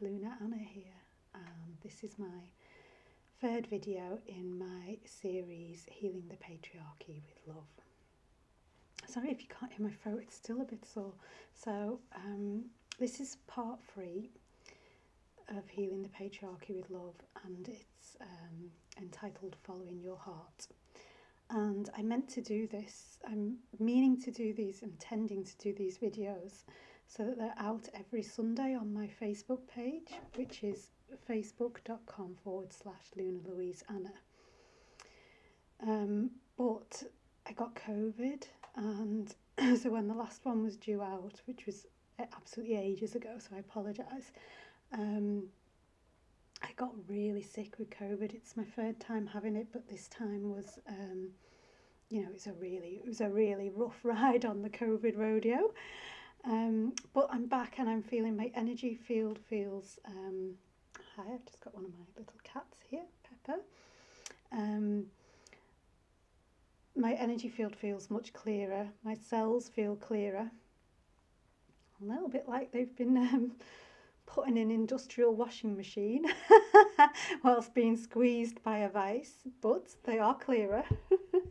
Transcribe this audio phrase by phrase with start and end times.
[0.00, 0.84] Luna Anna here,
[1.34, 2.26] and this is my
[3.40, 7.66] third video in my series Healing the Patriarchy with Love.
[9.08, 11.14] Sorry if you can't hear my throat, it's still a bit sore.
[11.54, 12.66] So, um,
[13.00, 14.30] this is part three
[15.48, 18.70] of Healing the Patriarchy with Love, and it's um,
[19.00, 20.68] entitled Following Your Heart.
[21.50, 25.98] And I meant to do this, I'm meaning to do these, intending to do these
[25.98, 26.62] videos
[27.08, 30.90] so that they're out every Sunday on my Facebook page, which is
[31.28, 34.12] facebook.com forward slash Luna Louise Anna.
[35.82, 37.02] Um, but
[37.46, 38.44] I got COVID,
[38.76, 39.34] and
[39.80, 41.86] so when the last one was due out, which was
[42.18, 44.32] absolutely ages ago, so I apologise.
[44.92, 45.44] Um,
[46.62, 48.34] I got really sick with COVID.
[48.34, 51.28] It's my third time having it, but this time was, um,
[52.10, 55.72] you know, it's a really, it was a really rough ride on the COVID rodeo.
[56.44, 59.98] Um, but I'm back and I'm feeling my energy field feels.
[60.06, 60.54] Um,
[61.16, 63.60] hi, I've just got one of my little cats here, Pepper.
[64.52, 65.06] Um,
[66.96, 68.88] my energy field feels much clearer.
[69.04, 70.50] My cells feel clearer.
[72.00, 73.52] A little bit like they've been um,
[74.26, 76.24] put in an industrial washing machine
[77.42, 80.84] whilst being squeezed by a vice, but they are clearer.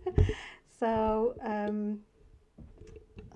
[0.79, 1.99] so, um,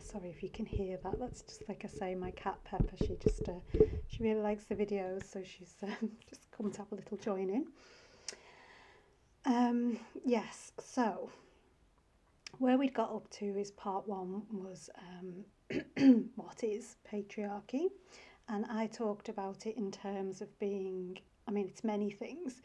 [0.04, 1.20] sorry if you can hear that.
[1.20, 2.96] That's just like I say, my cat Pepper.
[3.00, 3.60] She just uh,
[4.08, 7.50] she really likes the videos, so she's um, just come to have a little join
[7.50, 7.68] in.
[9.46, 11.32] Um, yes, so
[12.60, 17.88] where we'd got up to is part one was um, what is patriarchy,
[18.50, 21.18] and I talked about it in terms of being.
[21.48, 22.62] I mean, it's many things,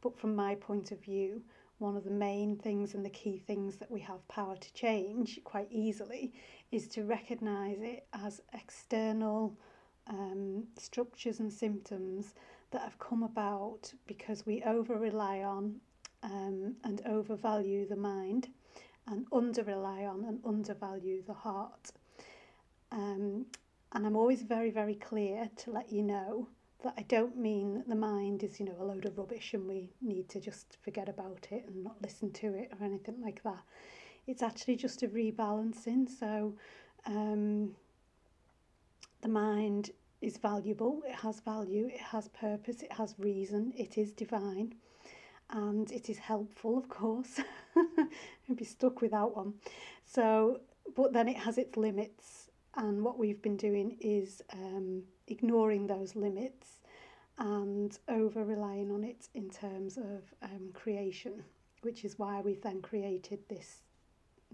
[0.00, 1.42] but from my point of view,
[1.84, 5.38] one of the main things and the key things that we have power to change
[5.44, 6.32] quite easily
[6.72, 9.54] is to recognize it as external
[10.06, 12.34] um, structures and symptoms
[12.70, 15.76] that have come about because we over rely on
[16.22, 18.48] um, and overvalue the mind
[19.06, 21.92] and under rely on and undervalue the heart.
[22.92, 23.44] Um,
[23.92, 26.48] and I'm always very, very clear to let you know
[26.84, 29.66] that I don't mean that the mind is, you know, a load of rubbish and
[29.66, 33.42] we need to just forget about it and not listen to it or anything like
[33.42, 33.62] that.
[34.26, 36.08] It's actually just a rebalancing.
[36.08, 36.54] So
[37.06, 37.74] um,
[39.22, 39.90] the mind
[40.20, 44.74] is valuable, it has value, it has purpose, it has reason, it is divine,
[45.50, 47.40] and it is helpful, of course.
[47.76, 49.54] I'd be stuck without one.
[50.04, 50.60] So,
[50.94, 56.14] but then it has its limits, and what we've been doing is um, ignoring those
[56.14, 56.78] limits
[57.38, 61.42] and over relying on it in terms of um, creation,
[61.82, 63.82] which is why we've then created this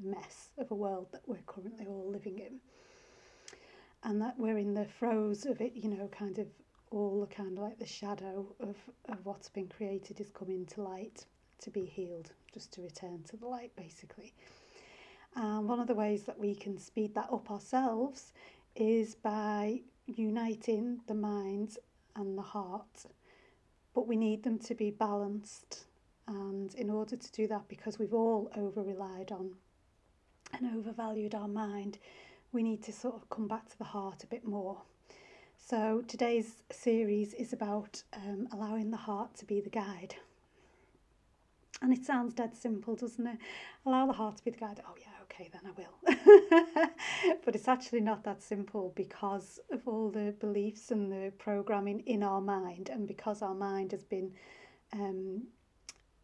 [0.03, 2.59] mess of a world that we're currently all living in.
[4.03, 6.47] And that we're in the throes of it, you know, kind of
[6.91, 8.77] all the kind of like the shadow of,
[9.09, 11.27] of what's been created is coming to light
[11.61, 14.33] to be healed, just to return to the light, basically.
[15.37, 18.33] And one of the ways that we can speed that up ourselves
[18.75, 19.83] is by
[20.16, 21.78] uniting the mind
[22.16, 23.06] and the heart.
[23.94, 25.84] But we need them to be balanced.
[26.28, 29.56] And in order to do that, because we've all over relied on
[30.53, 31.98] and overvalued our mind,
[32.53, 34.82] we need to sort of come back to the heart a bit more.
[35.56, 40.16] So today's series is about um, allowing the heart to be the guide.
[41.82, 43.38] And it sounds dead simple, doesn't it?
[43.87, 44.82] Allow the heart to be the guide.
[44.87, 46.89] Oh, yeah, okay, then I will.
[47.45, 52.23] but it's actually not that simple because of all the beliefs and the programming in
[52.23, 54.33] our mind, and because our mind has been
[54.93, 55.43] um,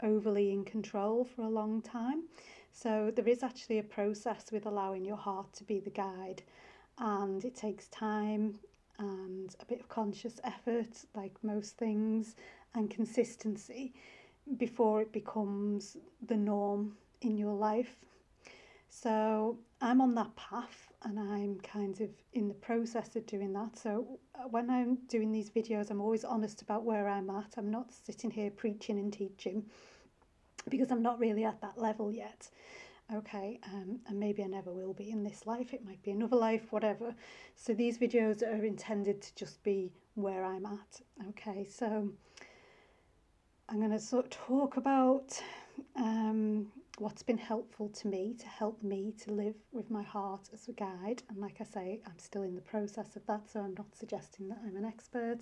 [0.02, 2.24] overly in control for a long time.
[2.72, 6.42] So there is actually a process with allowing your heart to be the guide,
[6.98, 8.58] and it takes time
[8.98, 12.34] and a bit of conscious effort, like most things,
[12.74, 13.92] and consistency
[14.56, 15.96] before it becomes
[16.26, 17.96] the norm in your life.
[18.88, 23.78] So I'm on that path and I'm kind of in the process of doing that.
[23.78, 27.54] So uh, when I'm doing these videos, I'm always honest about where I'm at.
[27.56, 29.64] I'm not sitting here preaching and teaching
[30.68, 32.48] because I'm not really at that level yet.
[33.14, 36.34] Okay, um, and maybe I never will be in this life, it might be another
[36.34, 37.14] life, whatever.
[37.54, 41.00] So these videos are intended to just be where I'm at.
[41.28, 42.10] Okay, so
[43.68, 45.40] I'm going to sort of talk about
[45.94, 46.66] um,
[46.98, 50.72] what's been helpful to me to help me to live with my heart as a
[50.72, 51.22] guide.
[51.28, 54.48] And like I say, I'm still in the process of that, so I'm not suggesting
[54.48, 55.40] that I'm an expert,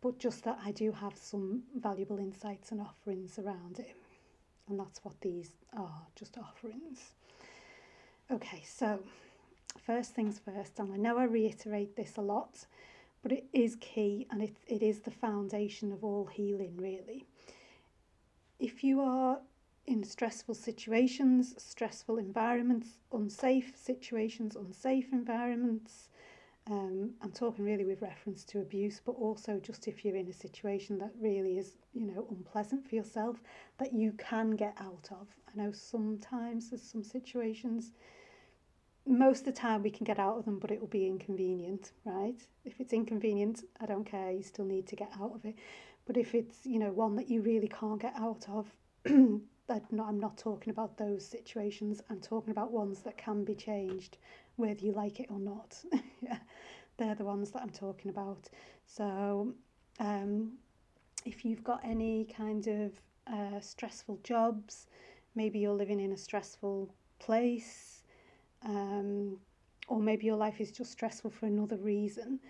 [0.00, 3.96] but just that I do have some valuable insights and offerings around it.
[4.68, 7.12] And that's what these are just offerings.
[8.30, 9.00] Okay, so
[9.78, 12.66] first things first, and I know I reiterate this a lot,
[13.22, 17.24] but it is key and it, it is the foundation of all healing, really.
[18.60, 19.38] If you are
[19.88, 26.08] in stressful situations, stressful environments, unsafe situations, unsafe environments,
[26.70, 30.32] um, I'm talking really with reference to abuse, but also just if you're in a
[30.32, 33.38] situation that really is, you know, unpleasant for yourself,
[33.78, 35.26] that you can get out of.
[35.48, 37.92] I know sometimes there's some situations,
[39.06, 41.92] most of the time we can get out of them, but it will be inconvenient,
[42.04, 42.36] right?
[42.66, 45.54] If it's inconvenient, I don't care, you still need to get out of it.
[46.06, 48.66] But if it's, you know, one that you really can't get out of,
[49.70, 52.02] I'm not talking about those situations.
[52.08, 54.16] I'm talking about ones that can be changed
[54.56, 55.76] whether you like it or not.
[56.20, 56.38] yeah,
[56.96, 58.48] they're the ones that I'm talking about.
[58.86, 59.54] So,
[60.00, 60.52] um,
[61.24, 62.92] if you've got any kind of
[63.32, 64.86] uh, stressful jobs,
[65.34, 68.02] maybe you're living in a stressful place,
[68.64, 69.38] um,
[69.86, 72.40] or maybe your life is just stressful for another reason.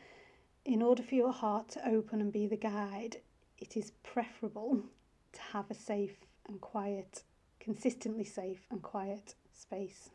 [0.64, 3.19] In order for your heart to open and be the guide,
[3.59, 4.82] it is preferable
[5.32, 6.17] to have a safe
[6.49, 7.23] and quiet,
[7.61, 10.11] consistently safe and quiet space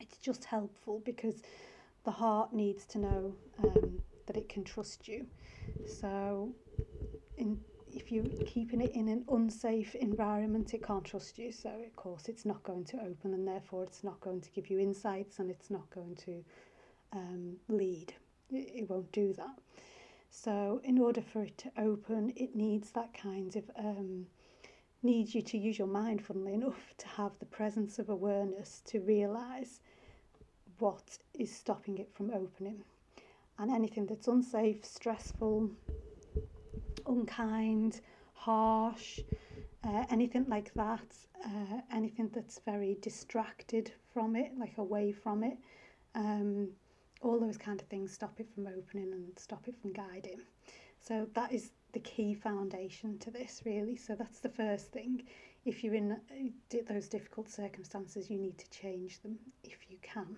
[0.00, 1.42] it's just helpful because
[2.04, 5.26] the heart needs to know um, that it can trust you.
[5.86, 6.52] So,
[7.36, 7.60] in,
[7.92, 11.52] if you're keeping it in an unsafe environment, it can't trust you.
[11.52, 14.70] So, of course, it's not going to open, and therefore, it's not going to give
[14.70, 16.44] you insights and it's not going to
[17.12, 18.14] um, lead.
[18.50, 19.58] It, it won't do that.
[20.30, 24.26] So, in order for it to open, it needs that kind of um,
[25.02, 29.00] needs you to use your mind, funnily enough, to have the presence of awareness to
[29.00, 29.80] realize
[30.78, 32.82] what is stopping it from opening.
[33.58, 35.70] And anything that's unsafe, stressful,
[37.06, 38.00] unkind,
[38.34, 39.18] harsh,
[39.84, 45.58] uh, anything like that, uh, anything that's very distracted from it, like away from it,
[46.14, 46.68] um,
[47.20, 50.40] all those kind of things stop it from opening and stop it from guiding.
[51.00, 53.96] So that is the key foundation to this, really.
[53.96, 55.22] So that's the first thing.
[55.64, 60.36] If you're in uh, those difficult circumstances, you need to change them if you can.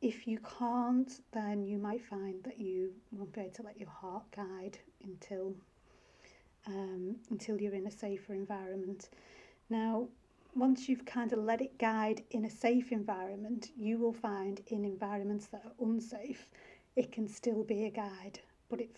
[0.00, 3.88] If you can't, then you might find that you won't be able to let your
[3.88, 5.54] heart guide until
[6.66, 9.08] um, until you're in a safer environment.
[9.70, 10.08] Now,
[10.54, 14.84] once you've kind of let it guide in a safe environment, you will find in
[14.84, 16.48] environments that are unsafe,
[16.96, 18.40] it can still be a guide.
[18.68, 18.96] But it,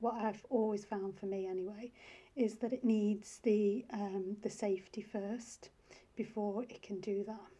[0.00, 1.92] what I've always found for me anyway,
[2.36, 5.70] is that it needs the um, the safety first
[6.16, 7.50] before it can do that.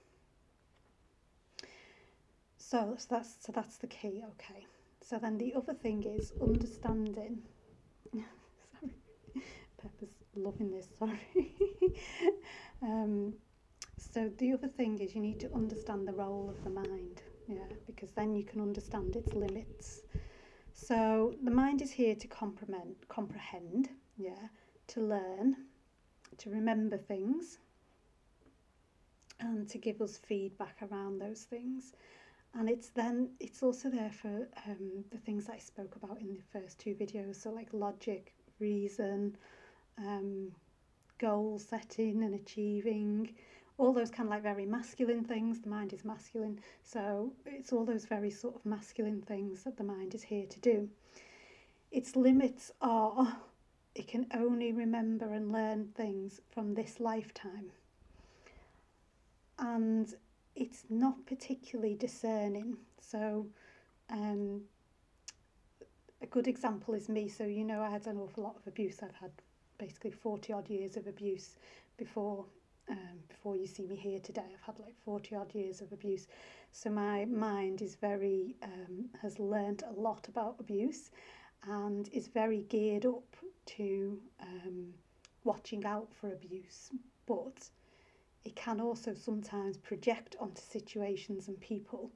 [2.56, 4.22] So, so that's so that's the key.
[4.32, 4.66] Okay.
[5.02, 7.42] So then the other thing is understanding.
[8.12, 8.94] sorry,
[9.82, 10.88] Pepper's loving this.
[10.98, 11.54] Sorry.
[12.82, 13.34] um,
[13.96, 17.22] so the other thing is you need to understand the role of the mind.
[17.48, 20.02] Yeah, because then you can understand its limits.
[20.86, 24.48] So the mind is here to comprehend, comprehend, yeah,
[24.88, 25.56] to learn,
[26.38, 27.58] to remember things,
[29.40, 31.92] and to give us feedback around those things.
[32.54, 36.58] And it's then it's also there for um, the things I spoke about in the
[36.58, 37.36] first two videos.
[37.36, 39.36] So like logic reason
[39.98, 40.50] um,
[41.18, 43.34] goal setting and achieving
[43.78, 47.84] all those kind of like very masculine things the mind is masculine so it's all
[47.84, 50.88] those very sort of masculine things that the mind is here to do
[51.90, 53.36] its limits are
[53.94, 57.70] it can only remember and learn things from this lifetime
[59.60, 60.14] and
[60.56, 62.76] it's not particularly discerning.
[63.00, 63.46] So,
[64.08, 64.62] um,
[66.22, 67.28] a good example is me.
[67.28, 68.98] So, you know, I had an awful lot of abuse.
[69.02, 69.30] I've had
[69.78, 71.56] basically 40 odd years of abuse
[71.96, 72.44] before
[72.90, 74.44] um, before you see me here today.
[74.52, 76.26] I've had like 40 odd years of abuse.
[76.72, 81.10] So my mind is very, um, has learnt a lot about abuse
[81.68, 83.36] and is very geared up
[83.76, 84.94] to um,
[85.44, 86.90] watching out for abuse.
[87.26, 87.68] But
[88.44, 92.10] it can also sometimes project onto situations and people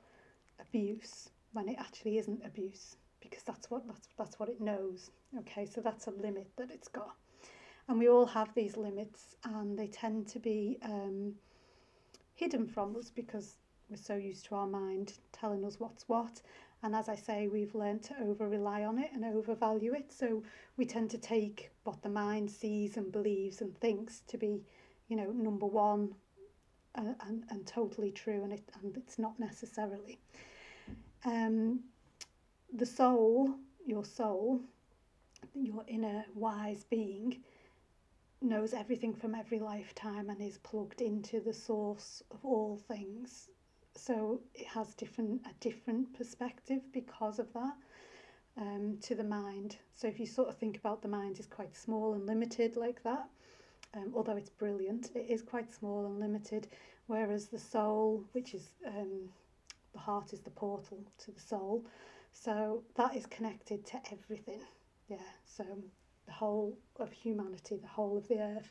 [0.61, 5.67] abuse when it actually isn't abuse because that's what that's that's what it knows okay
[5.67, 7.15] so that's a limit that it's got
[7.89, 11.35] and we all have these limits and they tend to be um,
[12.35, 13.57] hidden from us because
[13.91, 16.41] we're so used to our mind telling us what's what
[16.83, 20.43] and as I say we've learned to over rely on it and overvalue it so
[20.77, 24.65] we tend to take what the mind sees and believes and thinks to be
[25.09, 26.15] you know, number one
[26.95, 30.19] and, uh, and, and totally true, and, it, and it's not necessarily.
[31.25, 31.81] Um,
[32.73, 33.55] the soul,
[33.87, 34.61] your soul,
[35.55, 37.43] your inner wise being,
[38.45, 43.49] knows everything from every lifetime and is plugged into the source of all things.
[43.97, 47.75] So it has different a different perspective because of that.
[48.57, 49.77] um, to the mind.
[49.95, 53.03] So if you sort of think about the mind is quite small and limited like
[53.03, 53.29] that,
[53.95, 56.69] um, although it's brilliant, it is quite small and limited.
[57.07, 59.29] Whereas the soul, which is um,
[59.93, 61.85] the heart, is the portal to the soul.
[62.33, 64.61] So that is connected to everything.
[65.09, 65.19] Yeah.
[65.45, 65.65] So
[66.27, 68.71] the whole of humanity, the whole of the earth,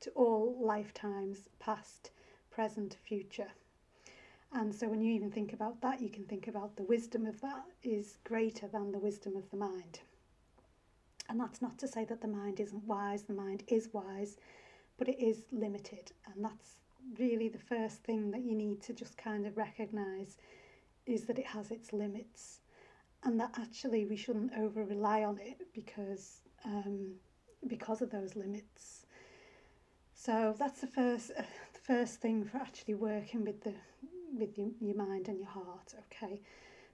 [0.00, 2.10] to all lifetimes, past,
[2.50, 3.50] present, future.
[4.52, 7.40] And so when you even think about that, you can think about the wisdom of
[7.40, 10.00] that is greater than the wisdom of the mind.
[11.28, 14.36] And that's not to say that the mind isn't wise, the mind is wise,
[14.98, 16.12] but it is limited.
[16.26, 16.76] And that's
[17.18, 20.36] really the first thing that you need to just kind of recognize
[21.06, 22.60] is that it has its limits
[23.24, 27.14] and that actually we shouldn't over rely on it because um,
[27.66, 29.06] because of those limits.
[30.14, 31.42] So that's the first uh,
[31.74, 33.74] the first thing for actually working with the
[34.32, 35.94] with your, your mind and your heart.
[36.06, 36.40] Okay.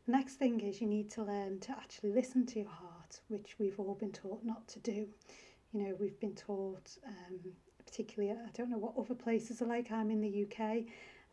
[0.06, 3.56] The next thing is you need to learn to actually listen to your heart, which
[3.58, 5.06] we've all been taught not to do.
[5.72, 7.38] You know, we've been taught, um,
[7.84, 9.92] particularly, I don't know what other places are like.
[9.92, 10.84] I'm in the UK,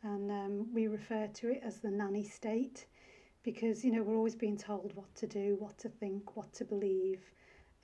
[0.03, 2.85] and um, we refer to it as the nanny state
[3.43, 6.65] because you know we're always being told what to do, what to think, what to
[6.65, 7.21] believe.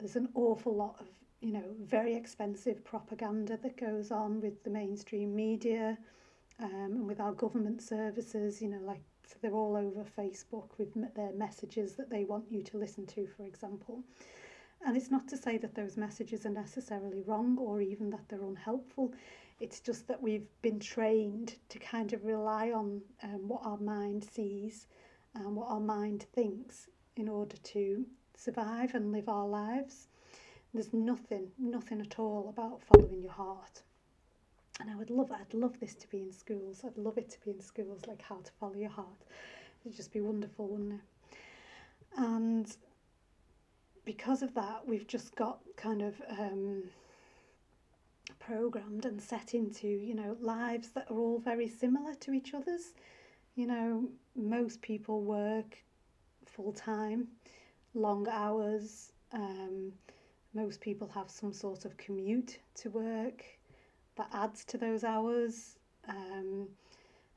[0.01, 1.05] There's an awful lot of,
[1.41, 5.95] you know, very expensive propaganda that goes on with the mainstream media
[6.59, 10.91] um, and with our government services, you know, like so they're all over Facebook with
[11.15, 14.03] their messages that they want you to listen to, for example.
[14.83, 18.43] And it's not to say that those messages are necessarily wrong or even that they're
[18.43, 19.13] unhelpful.
[19.59, 24.23] It's just that we've been trained to kind of rely on um, what our mind
[24.23, 24.87] sees
[25.35, 28.03] and what our mind thinks in order to
[28.43, 30.07] survive and live our lives.
[30.73, 33.83] There's nothing, nothing at all about following your heart.
[34.79, 36.81] And I would love, I'd love this to be in schools.
[36.85, 39.21] I'd love it to be in schools, like how to follow your heart.
[39.85, 41.37] It'd just be wonderful, wouldn't it?
[42.17, 42.75] And
[44.05, 46.83] because of that, we've just got kind of um,
[48.39, 52.93] programmed and set into, you know, lives that are all very similar to each other's.
[53.55, 55.77] You know, most people work
[56.45, 57.27] full time,
[57.93, 59.11] long hours.
[59.33, 59.93] Um,
[60.53, 63.43] most people have some sort of commute to work
[64.15, 65.77] that adds to those hours.
[66.07, 66.67] Um,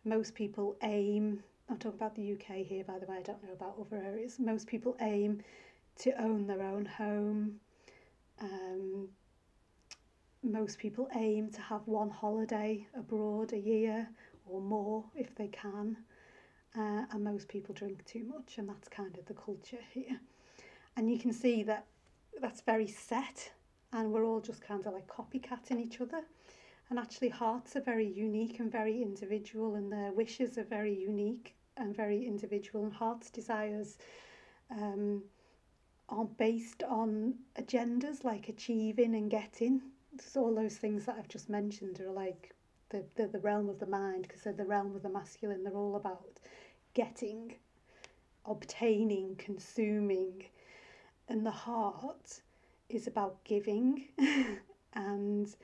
[0.04, 3.52] most people aim, I'm talking about the UK here, by the way, I don't know
[3.52, 4.38] about other areas.
[4.38, 5.42] Most people aim
[6.00, 7.60] to own their own home.
[8.40, 9.08] Um,
[10.42, 14.08] most people aim to have one holiday abroad a year
[14.46, 15.96] or more if they can.
[16.76, 20.20] Uh, and most people drink too much, and that's kind of the culture here.
[20.96, 21.86] And you can see that
[22.40, 23.50] that's very set,
[23.92, 26.22] and we're all just kind of like copycatting each other.
[26.90, 31.54] And actually, hearts are very unique and very individual, and their wishes are very unique
[31.76, 32.84] and very individual.
[32.84, 33.98] And hearts' desires
[34.70, 35.22] um,
[36.08, 39.80] aren't based on agendas like achieving and getting.
[40.20, 42.54] So all those things that I've just mentioned are like
[42.90, 45.64] the, the, the realm of the mind because they're the realm of the masculine.
[45.64, 46.38] They're all about
[46.94, 47.54] getting,
[48.46, 50.44] obtaining, consuming.
[51.28, 52.40] And the heart
[52.88, 54.04] is about giving
[54.94, 55.54] and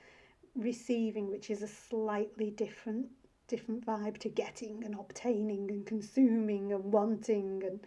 [0.54, 3.08] receiving, which is a slightly different
[3.48, 7.80] different vibe to getting and obtaining and consuming and wanting and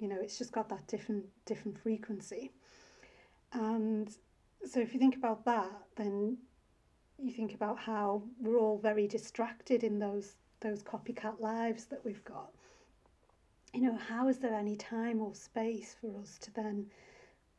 [0.00, 2.50] you know it's just got that different different frequency.
[3.52, 4.10] And
[4.66, 6.36] so if you think about that then
[7.18, 12.24] you think about how we're all very distracted in those those copycat lives that we've
[12.24, 12.50] got
[13.72, 16.86] you know how is there any time or space for us to then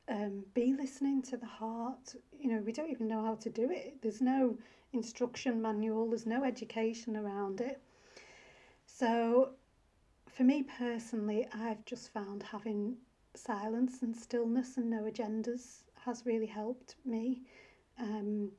[0.09, 2.15] um, be listening to the heart.
[2.37, 4.01] You know, we don't even know how to do it.
[4.01, 4.57] There's no
[4.91, 7.79] instruction manual, there's no education around it.
[8.85, 9.51] So,
[10.27, 12.97] for me personally, I've just found having
[13.35, 17.43] silence and stillness and no agendas has really helped me.
[17.99, 18.51] Um,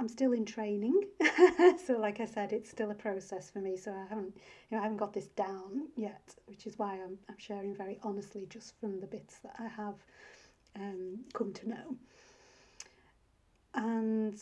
[0.00, 0.98] I'm still in training,
[1.86, 3.76] so like I said, it's still a process for me.
[3.76, 4.34] So I haven't,
[4.70, 7.98] you know, I haven't got this down yet, which is why I'm, I'm sharing very
[8.02, 9.96] honestly, just from the bits that I have
[10.74, 11.96] um, come to know.
[13.74, 14.40] And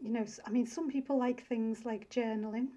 [0.00, 2.68] you know, I mean, some people like things like journaling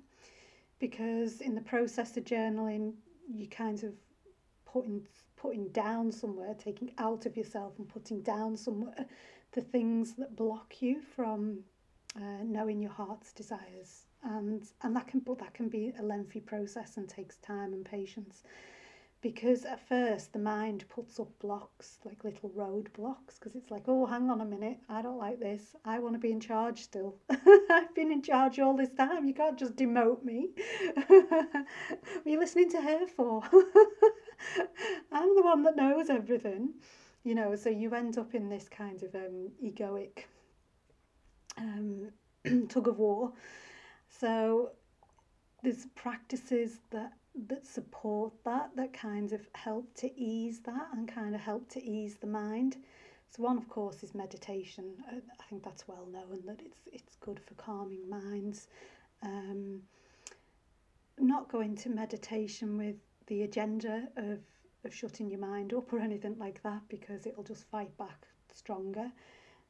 [0.79, 2.91] because in the process of journaling,
[3.33, 3.93] you kind of
[4.65, 5.07] putting
[5.37, 9.05] putting down somewhere, taking out of yourself and putting down somewhere
[9.55, 11.59] the things that block you from
[12.17, 16.41] uh, knowing your heart's desires, and and that can but that can be a lengthy
[16.41, 18.43] process and takes time and patience
[19.25, 24.05] because at first the mind puts up blocks, like little roadblocks because it's like, oh,
[24.05, 25.75] hang on a minute, I don't like this.
[25.83, 27.15] I want to be in charge still.
[27.71, 29.25] I've been in charge all this time.
[29.25, 30.49] You can't just demote me.
[31.07, 33.41] what are you listening to her for?
[35.11, 36.75] I'm the one that knows everything,
[37.25, 37.55] you know.
[37.57, 40.23] So you end up in this kind of um, egoic
[41.57, 42.11] um,
[42.69, 43.33] tug of war.
[44.07, 44.71] So
[45.63, 47.11] there's practices that
[47.47, 51.83] that support that that kind of help to ease that and kind of help to
[51.83, 52.77] ease the mind
[53.29, 57.17] so one of course is meditation uh, i think that's well known that it's it's
[57.17, 58.67] good for calming minds
[59.21, 59.81] um,
[61.19, 62.95] not going to meditation with
[63.27, 64.39] the agenda of
[64.85, 69.11] of shutting your mind up or anything like that because it'll just fight back stronger.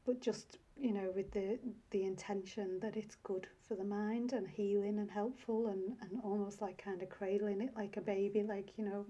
[0.06, 1.58] But just you know with the
[1.92, 6.62] the intention that it's good for the mind and healing and helpful and and almost
[6.62, 9.06] like kind of cradling it like a baby like you know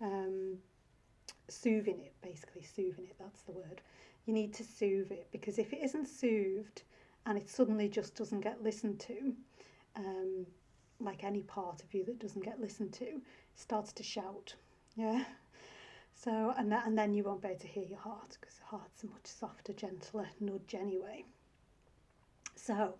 [0.00, 0.56] um
[1.48, 3.80] soothing it basically soothing it that's the word.
[4.26, 6.82] You need to soothe it because if it isn't soothed
[7.26, 9.34] and it suddenly just doesn't get listened to
[9.96, 10.46] um
[11.00, 13.20] like any part of you that doesn't get listened to
[13.54, 14.54] starts to shout
[14.96, 15.24] yeah
[16.16, 18.64] so, and, that, and then you won't be able to hear your heart because the
[18.64, 21.24] heart's a much softer, gentler nudge anyway.
[22.54, 22.94] So,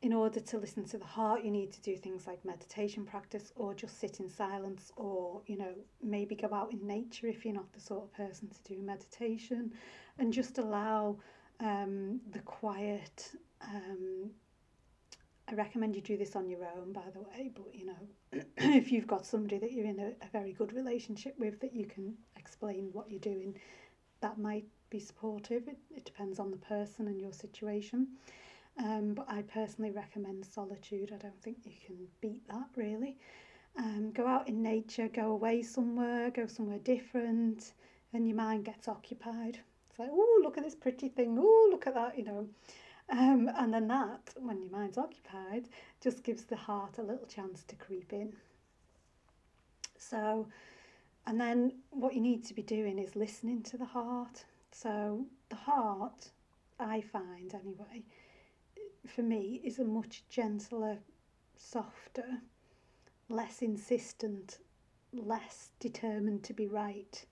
[0.00, 3.52] in order to listen to the heart, you need to do things like meditation practice
[3.56, 7.52] or just sit in silence or, you know, maybe go out in nature if you're
[7.52, 9.72] not the sort of person to do meditation
[10.18, 11.18] and just allow
[11.58, 13.32] um, the quiet
[13.62, 14.30] um,
[15.50, 18.92] I recommend you do this on your own, by the way, but you know, if
[18.92, 22.14] you've got somebody that you're in a, a very good relationship with that you can
[22.36, 23.58] explain what you're doing,
[24.20, 25.66] that might be supportive.
[25.66, 28.08] It, it depends on the person and your situation.
[28.78, 31.12] Um, but I personally recommend solitude.
[31.14, 33.16] I don't think you can beat that really.
[33.76, 37.72] Um, go out in nature, go away somewhere, go somewhere different,
[38.12, 39.58] and your mind gets occupied.
[39.88, 41.38] It's like, oh, look at this pretty thing.
[41.40, 42.48] Oh, look at that, you know.
[43.10, 45.68] Um, and then that, when your mind's occupied,
[46.00, 48.34] just gives the heart a little chance to creep in.
[49.98, 50.48] So,
[51.26, 54.44] and then what you need to be doing is listening to the heart.
[54.72, 56.30] So, the heart,
[56.78, 58.04] I find anyway,
[59.06, 60.98] for me, is a much gentler,
[61.56, 62.40] softer,
[63.28, 64.58] less insistent,
[65.12, 67.24] less determined to be right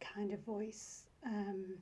[0.00, 1.04] kind of voice.
[1.24, 1.76] Um,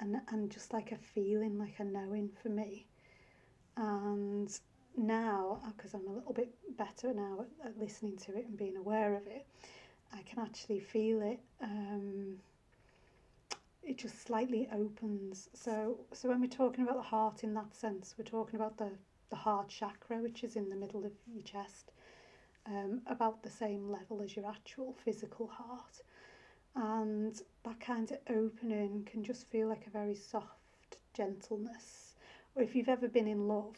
[0.00, 2.86] and and just like a feeling, like a knowing for me.
[3.76, 4.50] And
[4.96, 8.76] now, because I'm a little bit better now at, at, listening to it and being
[8.76, 9.46] aware of it,
[10.12, 11.40] I can actually feel it.
[11.62, 12.36] Um,
[13.82, 15.48] it just slightly opens.
[15.54, 18.90] So, so when we're talking about the heart in that sense, we're talking about the
[19.30, 21.90] the heart chakra, which is in the middle of your chest,
[22.66, 26.02] um, about the same level as your actual physical heart
[26.74, 32.14] and that kind of opening can just feel like a very soft gentleness.
[32.54, 33.76] Or if you've ever been in love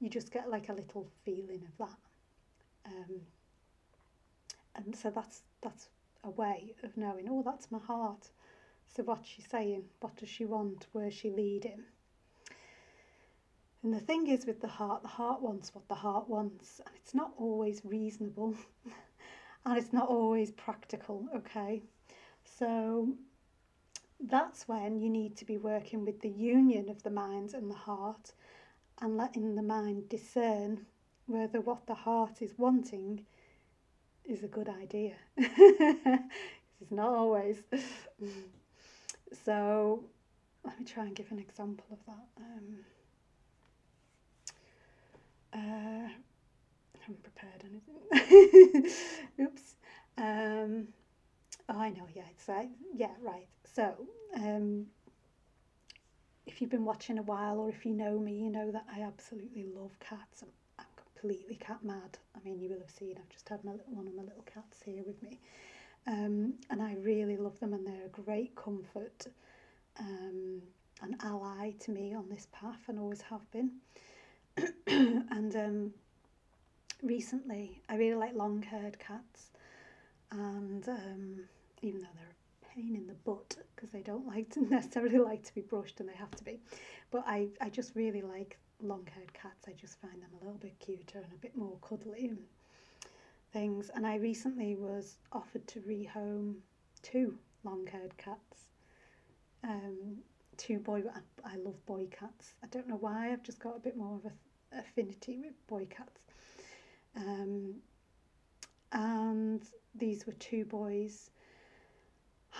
[0.00, 1.98] you just get like a little feeling of that.
[2.86, 3.20] Um,
[4.76, 5.88] and so that's that's
[6.24, 8.28] a way of knowing oh that's my heart.
[8.94, 10.86] So what's she saying what does she want?
[10.92, 11.82] Where's she leading?
[13.82, 16.94] And the thing is with the heart the heart wants what the heart wants and
[16.96, 18.54] it's not always reasonable
[19.64, 21.82] and it's not always practical okay
[22.58, 23.08] so
[24.20, 27.74] that's when you need to be working with the union of the mind and the
[27.74, 28.32] heart
[29.00, 30.86] and letting the mind discern
[31.26, 33.24] whether what the heart is wanting
[34.24, 35.14] is a good idea.
[35.36, 37.58] it's not always.
[39.44, 40.04] so
[40.64, 42.26] let me try and give an example of that.
[42.38, 42.78] Um,
[45.54, 48.90] uh, I haven't prepared anything.
[49.40, 49.74] Oops.
[50.16, 50.88] Um,
[51.68, 53.46] Oh, I know, yeah, it's like Yeah, right.
[53.64, 53.94] So,
[54.36, 54.86] um,
[56.46, 59.02] if you've been watching a while or if you know me, you know that I
[59.02, 60.42] absolutely love cats.
[60.42, 60.48] I'm,
[60.78, 62.18] I'm completely cat mad.
[62.36, 64.44] I mean, you will have seen, I've just had my little one of my little
[64.44, 65.40] cats here with me.
[66.06, 69.26] Um, and I really love them and they're a great comfort,
[69.98, 70.60] um,
[71.02, 73.72] an ally to me on this path and always have been.
[74.86, 75.94] and um,
[77.02, 79.50] recently, I really like long haired cats
[81.84, 85.42] even though they're a pain in the butt because they don't like to necessarily like
[85.44, 86.58] to be brushed and they have to be,
[87.10, 89.66] but I, I just really like long-haired cats.
[89.68, 92.38] I just find them a little bit cuter and a bit more cuddly and
[93.52, 93.90] things.
[93.94, 96.56] And I recently was offered to rehome
[97.02, 98.70] two long-haired cats.
[99.62, 100.16] Um,
[100.56, 102.54] two boy, I, I love boy cats.
[102.62, 103.32] I don't know why.
[103.32, 106.20] I've just got a bit more of a affinity with boy cats.
[107.16, 107.74] Um,
[108.92, 109.62] and
[109.94, 111.30] these were two boys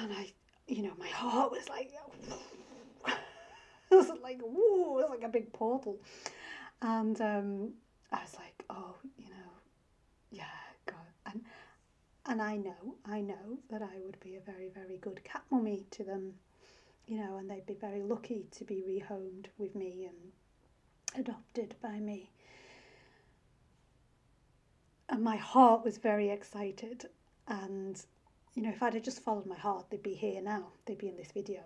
[0.01, 0.33] and I
[0.67, 1.91] you know my heart was like
[3.07, 5.99] it was like whoa it was like a big portal
[6.83, 7.73] and um,
[8.13, 9.53] I was like oh you know
[10.31, 10.45] yeah
[10.87, 11.43] God and
[12.27, 15.85] and I know, I know that I would be a very, very good cat mummy
[15.91, 16.35] to them,
[17.07, 22.01] you know, and they'd be very lucky to be rehomed with me and adopted by
[22.01, 22.31] me.
[25.11, 27.05] And my heart was very excited.
[27.47, 28.03] And,
[28.55, 30.69] you know, if I'd have just followed my heart, they'd be here now.
[30.87, 31.61] They'd be in this video.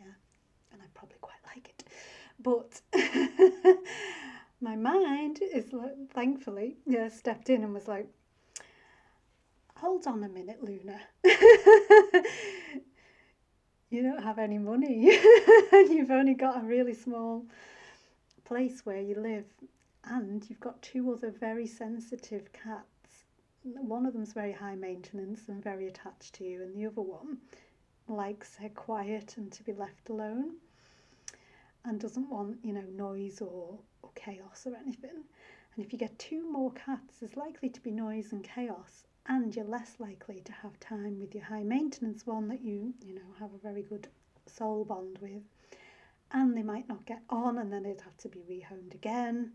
[0.00, 0.06] Yeah.
[0.72, 1.84] And I'd probably quite like it.
[2.38, 2.80] But
[4.60, 5.72] my mind is
[6.12, 8.08] thankfully, yeah, stepped in and was like,
[9.76, 11.00] hold on a minute, Luna.
[13.90, 15.06] you don't have any money.
[15.72, 17.44] you've only got a really small
[18.44, 19.44] place where you live.
[20.04, 22.95] And you've got two other very sensitive cats.
[23.74, 27.38] One of them's very high maintenance and very attached to you, and the other one
[28.08, 30.56] likes her quiet and to be left alone
[31.84, 35.10] and doesn't want, you know, noise or, or chaos or anything.
[35.10, 39.54] And if you get two more cats, there's likely to be noise and chaos and
[39.54, 43.34] you're less likely to have time with your high maintenance one that you you know
[43.38, 44.08] have a very good
[44.46, 45.42] soul bond with
[46.32, 49.52] and they might not get on and then they'd have to be rehomed again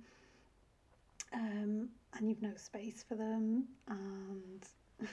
[1.34, 4.66] um, and you've no space for them and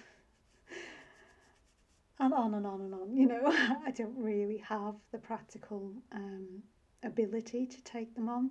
[2.20, 3.42] and on and on and on you know
[3.86, 6.62] i don't really have the practical um,
[7.04, 8.50] ability to take them on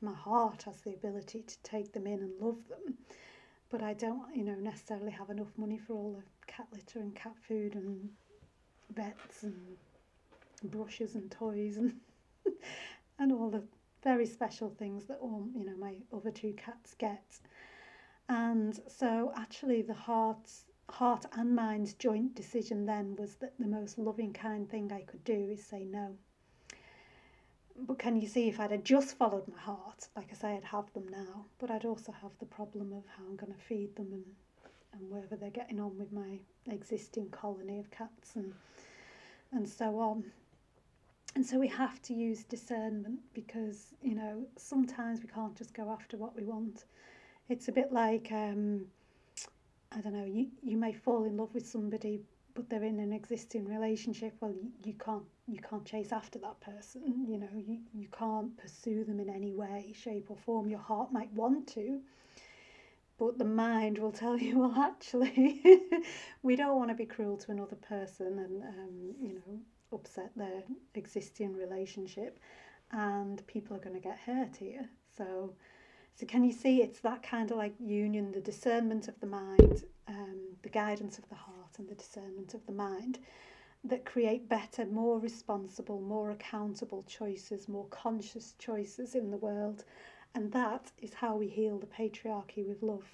[0.00, 2.96] my heart has the ability to take them in and love them
[3.70, 7.14] but I don't, you know, necessarily have enough money for all the cat litter and
[7.14, 8.08] cat food and
[8.94, 9.76] vets and
[10.64, 11.94] brushes and toys and
[13.18, 13.62] and all the
[14.02, 17.38] very special things that all you know my other two cats get.
[18.28, 23.98] And so actually the heart's heart and mind's joint decision then was that the most
[23.98, 26.16] loving kind thing I could do is say no
[27.78, 30.92] but can you see if I'd just followed my heart, like I say, I'd have
[30.92, 34.12] them now, but I'd also have the problem of how I'm going to feed them
[34.12, 34.24] and,
[34.94, 38.54] and whether they're getting on with my existing colony of cats and
[39.52, 40.24] and so on.
[41.34, 45.90] And so we have to use discernment because, you know, sometimes we can't just go
[45.90, 46.84] after what we want.
[47.48, 48.86] It's a bit like, um,
[49.92, 52.20] I don't know, you, you may fall in love with somebody,
[52.54, 54.34] but they're in an existing relationship.
[54.40, 58.56] Well, you, you can't you can't chase after that person you know you, you can't
[58.58, 62.00] pursue them in any way shape or form your heart might want to
[63.18, 65.60] but the mind will tell you well actually
[66.42, 69.60] we don't want to be cruel to another person and um, you know
[69.92, 70.62] upset their
[70.94, 72.38] existing relationship
[72.90, 75.52] and people are going to get hurt here so
[76.16, 79.84] so can you see it's that kind of like union the discernment of the mind
[80.08, 83.18] um, the guidance of the heart and the discernment of the mind
[83.88, 89.84] that create better, more responsible, more accountable choices, more conscious choices in the world.
[90.34, 93.04] And that is how we heal the patriarchy with love.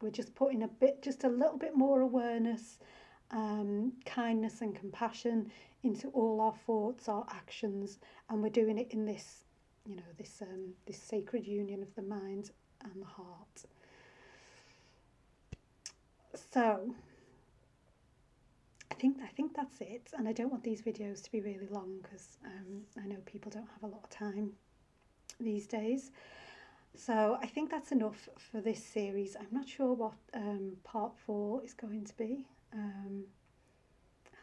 [0.00, 2.78] We're just putting a bit, just a little bit more awareness,
[3.30, 5.50] um, kindness, and compassion
[5.84, 9.44] into all our thoughts, our actions, and we're doing it in this,
[9.86, 12.50] you know, this um, this sacred union of the mind
[12.82, 13.64] and the heart.
[16.52, 16.94] So,
[18.90, 20.10] I think I think that's it.
[20.16, 23.50] And I don't want these videos to be really long because um, I know people
[23.50, 24.52] don't have a lot of time
[25.40, 26.10] these days.
[26.94, 29.34] So I think that's enough for this series.
[29.34, 32.46] I'm not sure what um, part four is going to be.
[32.74, 33.24] Um,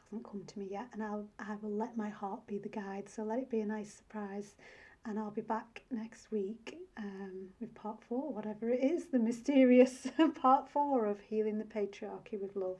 [0.03, 3.07] hasn't come to me yet, and I'll I will let my heart be the guide.
[3.09, 4.55] So let it be a nice surprise,
[5.05, 10.07] and I'll be back next week um, with part four, whatever it is, the mysterious
[10.41, 12.77] part four of healing the patriarchy with love.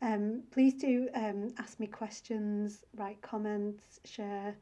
[0.00, 4.54] Um, please do um, ask me questions, write comments, share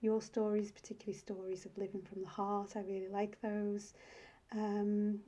[0.00, 2.72] your stories, particularly stories of living from the heart.
[2.76, 3.94] I really like those.
[4.52, 5.20] Um,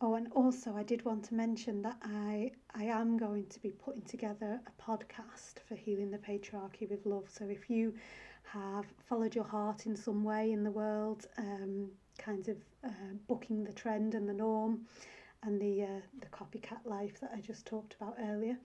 [0.00, 3.70] oh, and also I did want to mention that I I am going to be
[3.70, 7.28] putting together a podcast for healing the patriarchy with love.
[7.28, 7.94] So if you
[8.52, 13.64] have followed your heart in some way in the world, um, kind of uh, booking
[13.64, 14.86] the trend and the norm,
[15.42, 18.56] and the uh, the copycat life that I just talked about earlier,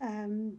[0.00, 0.56] um,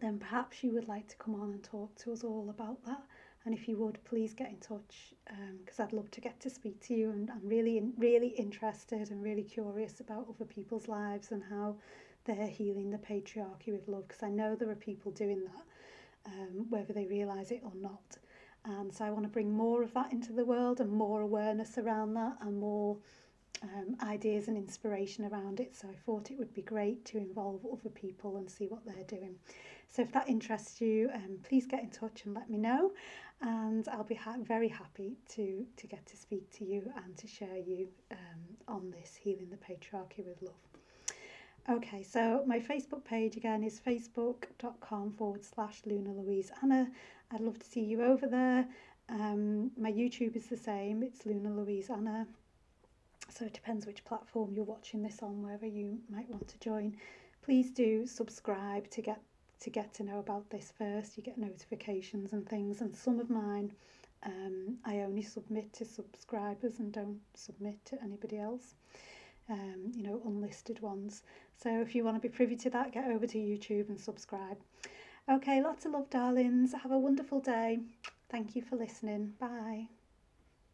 [0.00, 3.02] then perhaps you would like to come on and talk to us all about that.
[3.44, 5.14] And if you would, please get in touch
[5.58, 7.10] because um, I'd love to get to speak to you.
[7.10, 11.76] And I'm really, really interested and really curious about other people's lives and how
[12.24, 14.06] they're healing the patriarchy with love.
[14.08, 15.64] Because I know there are people doing that,
[16.26, 18.18] um, whether they realise it or not.
[18.64, 21.78] And so I want to bring more of that into the world and more awareness
[21.78, 22.98] around that and more
[23.62, 25.74] um, ideas and inspiration around it.
[25.76, 29.18] So I thought it would be great to involve other people and see what they're
[29.18, 29.36] doing.
[29.88, 32.92] So if that interests you, um, please get in touch and let me know.
[33.42, 37.26] And I'll be ha- very happy to, to get to speak to you and to
[37.26, 40.54] share you um, on this Healing the Patriarchy with Love.
[41.68, 46.90] Okay, so my Facebook page again is facebook.com forward slash Luna Louise Anna.
[47.30, 48.66] I'd love to see you over there.
[49.08, 52.26] Um, my YouTube is the same, it's Luna Louise Anna.
[53.28, 56.96] So it depends which platform you're watching this on, wherever you might want to join.
[57.42, 59.20] Please do subscribe to get
[59.60, 61.18] to get to know about this first.
[61.18, 63.70] You get notifications and things, and some of mine
[64.22, 68.74] um, I only submit to subscribers and don't submit to anybody else.
[69.50, 71.22] Um, you know, unlisted ones.
[71.56, 74.58] So if you want to be privy to that, get over to YouTube and subscribe.
[75.28, 76.72] Okay, lots of love, darlings.
[76.72, 77.80] Have a wonderful day.
[78.30, 79.34] Thank you for listening.
[79.40, 79.99] Bye.